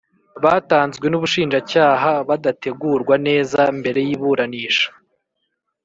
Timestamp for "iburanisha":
4.15-4.87